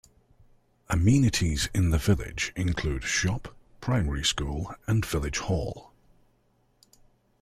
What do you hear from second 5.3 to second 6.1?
hall.